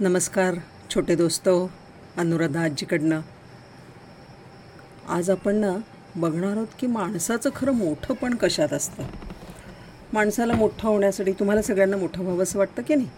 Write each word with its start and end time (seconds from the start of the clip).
नमस्कार 0.00 0.54
छोटे 0.94 1.14
दोस्तो 1.14 1.70
अनुराधा 2.16 2.62
आजीकडनं. 2.62 3.20
आज 5.08 5.30
आपण 5.30 5.56
ना 5.56 5.76
बघणार 6.16 6.50
आहोत 6.50 6.66
की 6.78 6.86
माणसाचं 6.86 7.50
खरं 7.56 7.72
मोठं 7.72 8.14
पण 8.14 8.34
कशात 8.34 8.72
असतं? 8.72 9.02
माणसाला 10.12 10.52
मोठं 10.52 10.88
होण्यासाठी 10.88 11.32
तुम्हाला 11.32 11.62
सगळ्यांना 11.62 11.96
मोठं 11.96 12.22
व्हावं 12.22 12.42
असं 12.42 12.58
वाटतं 12.58 12.82
की 12.82 12.94
नाही? 12.94 13.08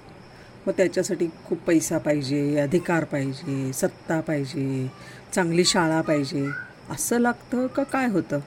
मग 0.67 0.73
त्याच्यासाठी 0.77 1.27
खूप 1.47 1.59
पैसा 1.59 1.99
पाहिजे 1.99 2.59
अधिकार 2.59 3.05
पाहिजे 3.05 3.73
सत्ता 3.73 4.21
पाहिजे 4.21 4.93
चांगली 5.35 5.65
शाळा 5.65 6.01
पाहिजे 6.01 6.49
असं 6.91 7.19
लागतं 7.19 7.67
का 7.67 7.83
काय 7.83 8.09
होतं? 8.09 8.39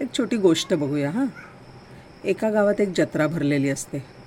एक 0.00 0.08
छोटी 0.18 0.36
गोष्ट 0.36 0.74
बघूया 0.74 1.10
हां. 1.10 1.26
एका 2.24 2.50
गावात 2.50 2.80
एक 2.80 2.88
जत्रा 2.96 3.26
भरलेली 3.26 3.68
असते. 3.68 4.21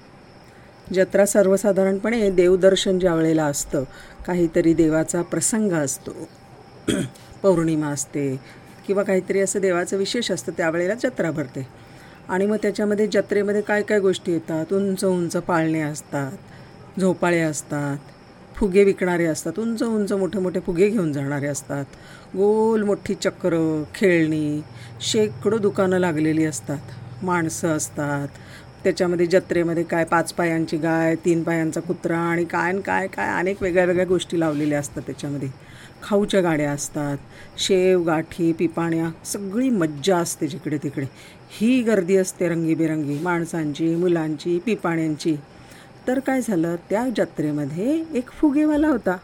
जत्रा 0.93 1.25
सर्वसाधारणपणे 1.25 2.29
देवदर्शन 2.29 2.99
ज्या 2.99 3.15
वेळेला 3.15 3.45
असतं 3.45 3.83
काहीतरी 4.25 4.73
देवाचा 4.73 5.21
प्रसंग 5.21 5.71
असतो. 5.71 6.11
पौर्णिमा 7.41 7.87
असते 7.87 8.39
किंवा 8.87 9.03
काहीतरी 9.03 9.39
असं 9.39 9.59
देवाचं 9.59 9.97
विशेष 9.97 10.31
असतं 10.31 10.51
त्यावेळेला 10.57 10.93
जत्रा 10.93 11.31
भरते. 11.31 11.67
आणि 12.29 12.45
मग 12.45 12.57
त्याच्यामध्ये 12.61 13.07
जत्रेमध्ये 13.07 13.61
काय 13.61 13.81
काय 13.81 13.99
गोष्टी 13.99 14.31
येतात? 14.31 14.73
उंच 14.73 15.03
उंच 15.05 15.35
पाळणे 15.37 15.81
असतात 15.81 16.99
झोपाळे 16.99 17.39
असतात 17.39 17.97
फुगे 18.55 18.83
विकणारे 18.83 19.25
असतात 19.25 19.59
उंच 19.59 19.83
उंच 19.83 20.11
मोठे 20.11 20.39
मोठे 20.39 20.59
फुगे 20.59 20.89
घेऊन 20.89 21.13
जाणारे 21.13 21.47
असतात. 21.47 21.85
गोल 22.35 22.83
मोठी 22.83 23.15
चक्र 23.15 23.83
खेळणी 23.95 24.61
शेकडो 25.01 25.57
दुकानं 25.57 25.99
लागलेली 25.99 26.45
असतात. 26.45 26.79
माणसं 27.23 27.67
असतात 27.67 28.27
त्याच्यामध्ये 28.85 29.25
जत्रेमध्ये 29.25 29.83
काय 29.83 30.03
पाच 30.03 30.33
पायांची 30.33 30.77
गाय 30.77 31.15
तीन 31.15 31.43
पायांचा 31.43 31.81
कुत्रा 31.81 32.17
आणि 32.17 32.43
काय 32.45 32.79
काय 32.81 33.07
काय 33.07 33.39
अनेक 33.39 33.63
वेगळ्या 33.63 33.85
वेगळ्या 33.85 34.05
गोष्टी 34.05 34.39
लावलेल्या 34.39 34.79
असतात 34.79 35.01
त्याच्यामध्ये. 35.01 35.49
खाऊच्या 36.03 36.41
गाड्या 36.41 36.71
असतात 36.71 37.17
शेव 37.57 38.03
गाठी 38.03 38.53
पिपाण्या 38.53 39.09
सगळी 39.25 39.69
मज्जा 39.69 40.17
असते 40.17 40.47
जिकडे 40.47 40.77
तिकडे. 40.77 41.05
ही 41.49 41.81
गर्दी 41.81 42.17
असते 42.17 42.49
रंगीबेरंगी 42.49 43.19
माणसांची 43.19 43.95
मुलांची 43.95 44.59
पिपाण्यांची. 44.59 45.35
तर 46.07 46.19
काय 46.19 46.41
झालं 46.41 46.75
त्या 46.89 47.05
जत्रेमध्ये 47.17 48.03
एक 48.13 48.29
फुगेवाला 48.29 48.87
होता. 48.87 49.17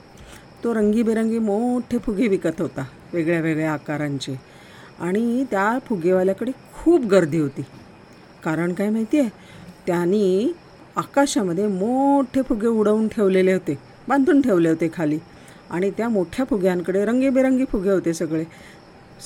तो 0.63 0.73
रंगीबेरंगी 0.73 1.39
मोठे 1.39 1.97
फुगे 1.97 2.27
विकत 2.27 2.61
होता 2.61 2.85
वेगळ्या 3.13 3.41
वेगळ्या 3.41 3.73
आकारांचे. 3.73 4.39
आणि 4.99 5.45
त्या 5.51 5.79
फुगेवाल्याकडे 5.85 6.51
खूप 6.73 7.05
गर्दी 7.05 7.39
होती. 7.39 7.61
कारण 8.43 8.73
काय 8.73 8.89
माहिती 8.89 9.19
आहे 9.19 9.29
त्यांनी 9.87 10.51
आकाशामध्ये 10.95 11.67
मोठे 11.67 12.41
फुगे 12.41 12.67
उडवून 12.67 13.07
ठेवलेले 13.07 13.53
होते 13.53 13.77
बांधून 14.07 14.41
ठेवले 14.41 14.69
होते 14.69 14.89
खाली. 14.93 15.19
आणि 15.69 15.91
त्या 15.91 16.09
मोठ्या 16.09 16.45
फुग्यांकडे 16.45 17.05
रंगीबेरंगी 17.05 17.65
फुगे 17.65 17.91
होते 17.91 18.13
सगळे. 18.13 18.43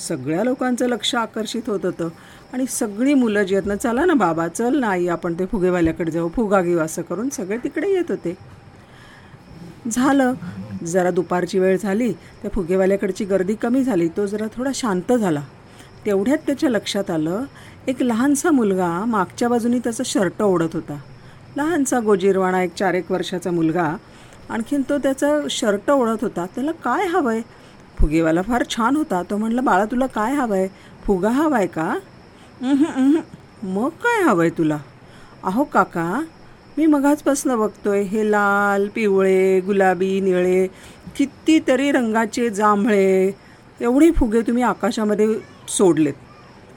सगळ्या 0.08 0.44
लोकांचं 0.44 0.88
लक्ष 0.88 1.16
आकर्षित 1.16 1.70
होत 1.70 1.86
होतं. 1.86 2.10
आणि 2.54 2.66
सगळी 2.70 3.14
मुलं 3.14 3.44
जी 3.44 3.56
आहेत 3.56 3.68
ना 3.68 3.76
चला 3.76 4.06
ना 4.06 4.14
बाबा 4.14 4.48
चल 4.48 4.80
ना 4.80 4.88
आई 4.88 5.08
आपण 5.08 5.34
ते 5.34 5.46
फुगेवाल्याकडे 5.46 6.12
जाऊ 6.12 6.30
फुगा 6.30 6.62
घेऊ 6.62 6.80
असं 6.80 7.02
करून 7.02 7.30
सगळे 7.30 7.58
तिकडे 7.58 7.90
येत 7.90 8.12
होते. 8.12 8.36
झालं. 9.92 10.34
जरा 10.84 11.12
दुपारची 11.12 11.60
वेळ 11.60 11.78
झाली. 11.78 12.12
त्या 12.12 12.52
फुगेवाल्याकडची 12.54 13.26
गर्दी 13.26 13.56
कमी 13.56 13.84
झाली. 13.84 14.08
तो 14.08 14.26
जरा 14.26 14.48
थोडा 14.58 14.72
शांत 14.74 15.14
झाला. 15.14 15.42
तेवढ्यात 16.06 16.38
त्याच्या 16.48 16.70
लक्षात 16.70 17.10
आलं 17.12 17.44
एक 17.88 18.02
लहानसा 18.02 18.52
मुलगा 18.52 18.90
मागच्या 19.08 19.50
बाजूनी 19.50 19.80
त्याचा 19.80 20.04
शर्ट 20.06 20.42
ओढत 20.44 20.76
होता. 20.76 20.98
लहानसा 21.58 22.00
गोजीरवाणा 22.00 22.62
एक 22.64 22.74
चार 22.80 22.94
एक 22.94 23.12
वर्षाचा 23.12 23.52
मुलगा 23.52 23.96
आणखीन 24.50 24.82
तो 24.90 24.98
त्याचं 25.04 25.48
शर्ट 25.50 25.90
ओढत 25.92 26.24
होता. 26.24 26.46
त्याला 26.56 26.72
काय 26.84 27.06
हवं 27.08 27.32
आहे 27.32 27.42
फुगेवाला 28.00 28.42
फार 28.42 28.64
छान 28.70 28.96
होता. 28.96 29.22
तो 29.30 29.38
म्हणलं 29.38 29.64
बाळा 29.66 29.86
तुला 29.92 30.06
काय 30.16 30.34
हवं 30.36 30.56
आहे 30.56 30.68
फुगा 31.06 31.30
हवा 31.32 31.58
आहे 31.58 31.68
का 31.68 31.94
मग 33.64 33.90
काय 34.04 34.22
हवं 34.24 34.42
आहे 34.42 34.50
तुला? 34.58 34.78
अहो 35.44 35.64
काका 35.64 36.22
मी 36.78 36.86
मगाचपासनं 36.86 37.58
बघतोय 37.60 38.02
हे 38.04 38.30
लाल 38.32 38.88
पिवळे 38.96 39.60
गुलाबी 39.66 40.20
निळे 40.22 40.66
कितीतरी 41.18 41.92
रंगाचे 41.92 42.50
जांभळे 42.50 43.32
एवढे 43.82 44.10
फुगे 44.12 44.42
तुम्ही 44.42 44.64
आकाशामध्ये 44.64 45.28
सोडलेत. 45.70 46.14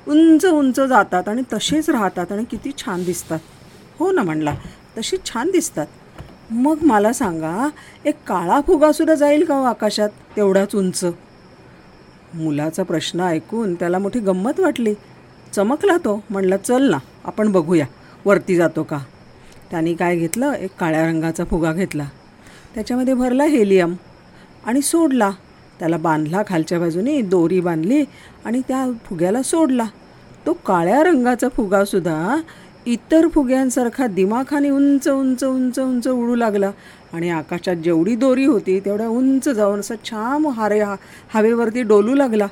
उंच 0.09 0.45
उंच 0.45 0.81
जातात 0.81 1.29
आणि 1.29 1.43
तसेच 1.53 1.91
राहतात 1.91 2.33
आणि 2.33 2.45
किती 2.45 2.71
छान 2.79 3.05
दिसतात. 3.05 3.39
हो 3.99 4.13
ना 4.13 4.23
म्हणला 4.23 4.55
तशी 4.99 5.17
छान 5.27 5.51
दिसतात. 5.51 5.87
मग 6.51 6.79
मला 6.83 7.13
सांगा 7.13 7.69
एक 8.05 8.15
काळा 8.27 8.61
फुगासुद्धा 8.61 9.15
जाईल 9.15 9.45
का 9.45 9.55
हो 9.55 9.65
आकाशात 9.65 10.09
तेवढाच 10.37 10.75
उंच? 10.75 11.05
मुलाचा 12.35 12.83
प्रश्न 12.83 13.21
ऐकून 13.21 13.75
त्याला 13.75 13.99
मोठी 13.99 14.21
गंमत 14.21 14.61
वाटली. 14.61 14.95
चमकला 15.53 15.97
तो 15.97 16.23
म्हणला 16.31 16.57
चल 16.57 16.91
ना 16.91 16.99
आपण 17.25 17.53
बघूया 17.53 17.87
वरती 18.25 18.57
जातो 18.57 18.83
का? 18.83 18.99
त्याने 19.71 19.95
काय 19.95 20.17
घेतलं? 20.17 20.53
एक 20.53 20.71
काळ्या 20.81 21.07
रंगाचा 21.07 21.45
फुगा 21.45 21.73
घेतला. 21.73 22.05
त्याच्यामध्ये 22.75 23.15
भरला 23.15 23.45
हेलियम 23.45 23.95
आणि 24.65 24.83
सोडला. 24.83 25.31
त्याला 25.81 25.97
बांधला 25.97 26.43
खालच्या 26.49 26.79
बाजूने 26.81 27.21
दोरी 27.23 27.61
बांधली 27.61 28.03
आणि 28.45 28.61
त्या 28.69 28.85
फुग्याला 29.07 29.43
सोडला. 29.43 29.85
तो 30.47 30.53
काळ्या 30.67 31.03
रंगाचा 31.05 31.49
फुगासुद्धा 31.49 32.37
इतर 32.87 33.27
फुग्यांसारखा 33.29 34.07
दिमाखाने 34.07 34.71
उंच 34.71 35.09
उंच 35.09 35.43
उंच 35.45 35.79
उंच 35.79 36.07
उडू 36.09 36.35
लागला 36.35 36.71
आणि 37.13 37.31
आकाशात 37.31 37.77
जेवढी 37.77 38.15
दोरी 38.17 38.45
होती 38.45 38.79
तेवढ्या 38.85 39.09
उंच 39.09 39.49
जाऊन 39.49 39.81
असं 39.81 39.95
छान 40.05 40.47
हारे 40.57 40.81
हा 40.81 40.95
हवेवरती 41.35 41.83
डोलू 41.83 42.15
लागला. 42.15 42.47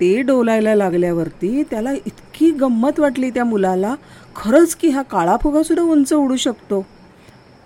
ते 0.00 0.20
डोलायला 0.22 0.74
लागल्यावरती 0.74 1.62
त्याला 1.70 1.92
इतकी 1.92 2.50
गंमत 2.50 3.00
वाटली 3.00 3.30
त्या 3.30 3.44
मुलाला 3.44 3.94
खरंच 4.36 4.74
की 4.74 4.88
हा 4.88 5.02
काळा 5.02 5.36
फुगासुद्धा 5.42 5.84
उंच 5.84 6.12
उडू 6.12 6.36
शकतो. 6.36 6.84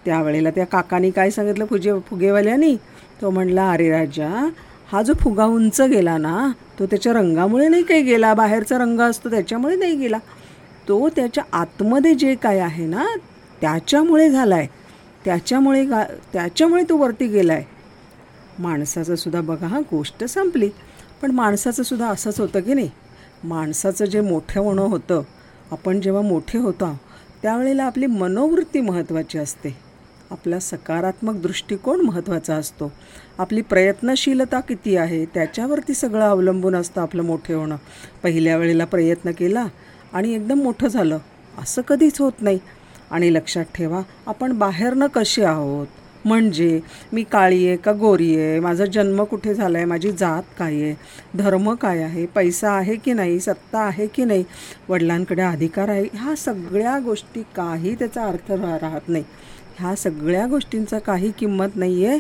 त्यावेळेला 0.05 0.51
त्या 0.51 0.65
काकानी 0.67 1.11
काय 1.11 1.31
सांगितलं 1.31 1.65
फुजे 1.65 1.93
फुगेवाल्यानी? 2.09 2.77
तो 3.21 3.31
म्हणला 3.31 3.71
अरे 3.71 3.91
राजा 3.91 4.29
हा 4.93 5.03
जो 5.03 5.13
फुगा 5.21 5.45
उंच 5.47 5.81
गेला 5.81 6.17
ना 6.19 6.47
तो 6.79 6.87
त्याच्या 6.87 7.13
रंगामुळे 7.13 7.69
नाही 7.69 7.83
काही 7.83 8.03
गेला 8.03 8.33
बाहेरचा 8.35 8.79
रंग 8.79 9.01
असतो 9.01 9.31
त्याच्यामुळे 9.31 9.77
नाही 9.77 9.97
गेला. 9.97 10.19
तो 10.89 11.09
त्याच्या 11.09 11.45
आतमध्ये 11.53 12.15
जे 12.15 12.35
काय 12.35 12.59
आहे 12.61 12.87
ना 12.87 13.05
त्याच्यामुळे 13.61 14.29
झाला 14.31 14.55
आहे 14.55 14.67
त्याच्यामुळे 15.25 15.85
गा 15.85 16.03
त्याच्यामुळे 16.33 16.83
तो 16.89 16.97
वरती 16.97 17.27
गेला 17.27 17.53
आहे 17.53 17.65
माणसाचं 18.63 19.15
सुद्धा 19.15 19.41
बघा 19.41 19.67
हा 19.67 19.81
गोष्ट 19.91 20.25
संपली. 20.25 20.69
पण 21.23 21.31
माणसाचं 21.31 21.83
सुद्धा 21.83 22.09
असंच 22.09 22.41
होतं 22.41 22.61
की 22.61 22.75
नाही? 22.75 22.91
माणसाचं 23.45 24.05
जे 24.05 24.21
मोठं 24.21 24.61
होणं 24.61 24.83
होतं 24.83 25.23
आपण 25.73 26.01
जेव्हा 26.01 26.23
मोठे 26.23 26.59
होतो 26.59 26.93
त्यावेळेला 27.43 27.85
आपली 27.85 28.07
मनोवृत्ती 28.07 28.81
महत्त्वाची 28.81 29.39
असते. 29.39 29.75
आपला 30.31 30.59
सकारात्मक 30.59 31.35
दृष्टिकोन 31.35 32.01
महत्त्वाचा 32.01 32.55
असतो. 32.55 32.93
आपली 33.39 33.61
प्रयत्नशीलता 33.63 34.61
किती 34.61 34.97
आहे 34.97 35.25
त्याच्यावरती 35.25 35.95
सगळं 35.95 36.31
अवलंबून 36.31 36.75
असतं 36.75 37.01
आपलं 37.01 37.23
मोठे 37.23 37.55
होणं. 37.55 37.77
पहिल्या 38.23 38.57
वेळेला 38.57 38.85
प्रयत्न 38.85 39.31
केला 39.31 39.67
आणि 40.13 40.35
एकदम 40.35 40.63
मोठं 40.63 40.89
झालं. 40.89 41.19
असं 41.59 41.83
कधीच 41.83 42.21
होत 42.21 42.33
नाही. 42.41 42.59
आणि 43.11 43.35
लक्षात 43.35 43.65
ठेवा 43.75 44.01
आपण 44.27 44.53
बाहेरनं 44.53 45.07
कसे 45.07 45.45
आहोत? 45.45 45.87
म्हणजे 46.25 46.81
मी 47.13 47.23
काळी 47.23 47.67
आहे 47.69 47.77
का 47.77 47.93
गोरी 47.93 48.35
आहे? 48.37 48.61
माझा 48.61 48.85
जन्म 48.85 49.23
कुठे 49.25 49.55
झाला 49.55 49.79
आहे 49.79 49.85
माझी 49.87 50.13
जात 50.13 50.43
काय 50.59 50.83
आहे? 50.83 50.95
धर्म 51.37 51.75
काय 51.75 52.03
आहे? 52.03 52.27
पैसा 52.27 52.71
आहे 52.73 52.95
की 52.97 53.13
नाही? 53.13 53.41
सत्ता 53.41 53.81
आहे 53.81 54.07
की 54.07 54.25
नाही? 54.25 54.45
वडिलांकडे 54.89 55.43
अधिकार 55.43 55.89
आहे? 55.89 56.05
ह्या 56.15 56.35
सगळ्या 56.37 56.99
गोष्टी 56.99 57.43
काही 57.57 57.95
त्याचा 57.95 58.25
अर्थ 58.25 58.51
रा 58.53 58.77
राहत 58.81 59.09
नाही. 59.09 59.25
ह्या 59.79 59.95
सगळ्या 59.97 60.47
गोष्टींचा 60.47 60.99
काही 60.99 61.31
किंमत 61.39 61.77
नाही 61.77 62.05
आहे 62.07 62.19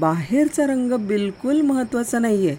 बाहेरचा 0.00 0.66
रंग 0.66 0.92
बिलकुल 1.06 1.60
महत्त्वाचा 1.60 2.18
नाही 2.18 2.48
आहे 2.48 2.56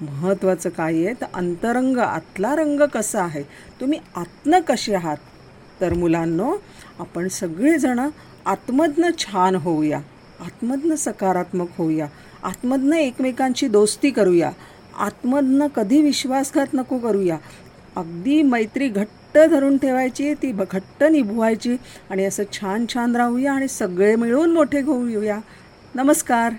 महत्त्वाचं 0.00 0.70
काय 0.70 1.04
आहे? 1.04 1.14
तर 1.14 1.26
अंतरंग 1.34 1.98
आतला 1.98 2.54
रंग 2.56 2.80
कसा 2.94 3.22
आहे? 3.22 3.42
तुम्ही 3.80 3.98
आतनं 4.16 4.60
कसे 4.60 4.94
आहात? 4.94 5.16
तर 5.80 5.94
मुलांनो 5.94 6.56
आपण 6.98 7.28
सगळेजणं 7.28 8.08
आत्मज्ञ 8.46 9.08
छान 9.18 9.54
होऊया. 9.54 10.00
आतमधनं 10.40 10.94
सकारात्मक 10.94 11.68
होऊया. 11.78 12.06
आतमधनं 12.42 12.96
एकमेकांची 12.96 13.68
दोस्ती 13.68 14.10
करूया. 14.10 14.50
आतमधनं 14.98 15.66
कधी 15.66 16.02
विश्वासघात 16.02 16.66
नको 16.74 16.98
करूया. 16.98 17.36
अगदी 17.96 18.42
मैत्री 18.42 18.88
घट्ट 18.88 19.38
धरून 19.38 19.78
ठेवायची 19.78 20.34
ती 20.34 20.52
घट्ट 20.52 21.04
निभवायची 21.04 21.76
आणि 22.10 22.24
असं 22.24 22.42
छान 22.52 22.86
छान 22.94 23.16
राहूया 23.16 23.52
आणि 23.52 23.68
सगळे 23.68 24.16
मिळून 24.16 24.52
मोठे 24.52 24.80
होऊया. 24.80 25.38
नमस्कार. 25.94 26.52